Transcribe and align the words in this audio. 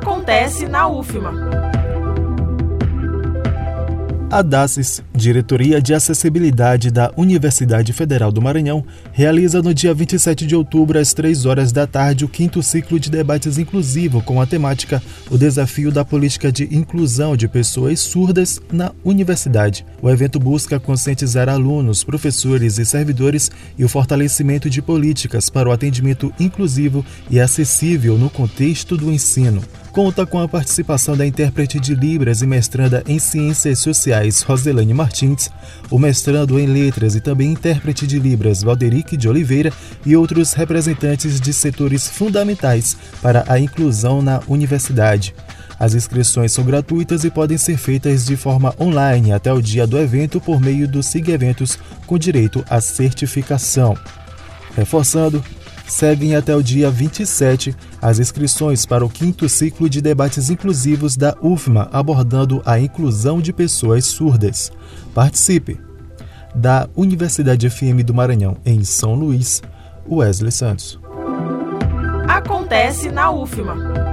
Acontece 0.00 0.66
na 0.66 0.88
UFMA. 0.88 1.70
A 4.30 4.42
DACES, 4.42 5.02
Diretoria 5.12 5.82
de 5.82 5.92
Acessibilidade 5.92 6.92
da 6.92 7.12
Universidade 7.16 7.92
Federal 7.92 8.30
do 8.30 8.40
Maranhão, 8.40 8.84
realiza 9.10 9.60
no 9.60 9.74
dia 9.74 9.92
27 9.92 10.46
de 10.46 10.54
outubro, 10.54 11.00
às 11.00 11.12
3 11.12 11.46
horas 11.46 11.72
da 11.72 11.84
tarde, 11.84 12.24
o 12.24 12.28
quinto 12.28 12.62
ciclo 12.62 13.00
de 13.00 13.10
debates 13.10 13.58
inclusivo 13.58 14.22
com 14.22 14.40
a 14.40 14.46
temática 14.46 15.02
O 15.28 15.36
Desafio 15.36 15.90
da 15.90 16.04
Política 16.04 16.52
de 16.52 16.64
Inclusão 16.72 17.36
de 17.36 17.48
Pessoas 17.48 17.98
Surdas 17.98 18.60
na 18.72 18.92
Universidade. 19.04 19.84
O 20.00 20.08
evento 20.08 20.38
busca 20.38 20.78
conscientizar 20.78 21.48
alunos, 21.48 22.04
professores 22.04 22.78
e 22.78 22.86
servidores 22.86 23.50
e 23.76 23.84
o 23.84 23.88
fortalecimento 23.88 24.70
de 24.70 24.80
políticas 24.80 25.50
para 25.50 25.68
o 25.68 25.72
atendimento 25.72 26.32
inclusivo 26.38 27.04
e 27.28 27.40
acessível 27.40 28.16
no 28.16 28.30
contexto 28.30 28.96
do 28.96 29.10
ensino 29.10 29.60
conta 29.90 30.24
com 30.24 30.38
a 30.38 30.48
participação 30.48 31.16
da 31.16 31.26
intérprete 31.26 31.80
de 31.80 31.94
Libras 31.94 32.42
e 32.42 32.46
mestranda 32.46 33.02
em 33.06 33.18
Ciências 33.18 33.80
Sociais 33.80 34.42
Roselane 34.42 34.94
Martins, 34.94 35.50
o 35.90 35.98
mestrando 35.98 36.58
em 36.58 36.66
Letras 36.66 37.14
e 37.14 37.20
também 37.20 37.52
intérprete 37.52 38.06
de 38.06 38.18
Libras 38.18 38.62
Valderique 38.62 39.16
de 39.16 39.28
Oliveira 39.28 39.72
e 40.06 40.16
outros 40.16 40.52
representantes 40.52 41.40
de 41.40 41.52
setores 41.52 42.08
fundamentais 42.08 42.96
para 43.20 43.44
a 43.48 43.58
inclusão 43.58 44.22
na 44.22 44.40
universidade. 44.46 45.34
As 45.78 45.94
inscrições 45.94 46.52
são 46.52 46.64
gratuitas 46.64 47.24
e 47.24 47.30
podem 47.30 47.56
ser 47.56 47.76
feitas 47.76 48.26
de 48.26 48.36
forma 48.36 48.74
online 48.78 49.32
até 49.32 49.52
o 49.52 49.62
dia 49.62 49.86
do 49.86 49.98
evento 49.98 50.40
por 50.40 50.60
meio 50.60 50.86
do 50.86 51.02
SIG 51.02 51.30
Eventos 51.30 51.78
com 52.06 52.18
direito 52.18 52.64
à 52.68 52.80
certificação. 52.80 53.96
Reforçando, 54.76 55.42
seguem 55.90 56.36
até 56.36 56.54
o 56.54 56.62
dia 56.62 56.90
27 56.90 57.74
as 58.00 58.18
inscrições 58.18 58.86
para 58.86 59.04
o 59.04 59.10
quinto 59.10 59.48
ciclo 59.48 59.90
de 59.90 60.00
debates 60.00 60.48
inclusivos 60.48 61.16
da 61.16 61.36
UFMA 61.42 61.88
abordando 61.92 62.62
a 62.64 62.78
inclusão 62.78 63.40
de 63.40 63.52
pessoas 63.52 64.04
surdas. 64.06 64.72
Participe! 65.14 65.78
Da 66.54 66.88
Universidade 66.96 67.68
FM 67.68 68.02
do 68.04 68.14
Maranhão, 68.14 68.56
em 68.64 68.82
São 68.82 69.14
Luís, 69.14 69.62
Wesley 70.08 70.50
Santos. 70.50 70.98
Acontece 72.28 73.10
na 73.10 73.30
UFMA. 73.30 74.09